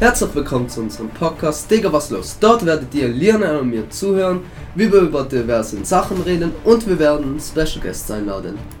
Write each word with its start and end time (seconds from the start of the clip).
Herzlich 0.00 0.34
willkommen 0.34 0.66
zu 0.66 0.80
unserem 0.80 1.10
Podcast 1.10 1.70
Digga 1.70 1.92
was 1.92 2.08
los. 2.08 2.38
Dort 2.40 2.64
werdet 2.64 2.94
ihr 2.94 3.06
Lionel 3.06 3.58
und 3.58 3.68
mir 3.68 3.90
zuhören, 3.90 4.40
wie 4.74 4.90
wir 4.90 5.00
über 5.02 5.24
diverse 5.24 5.84
Sachen 5.84 6.22
reden 6.22 6.52
und 6.64 6.88
wir 6.88 6.98
werden 6.98 7.38
Special 7.38 7.82
Guests 7.82 8.10
einladen. 8.10 8.58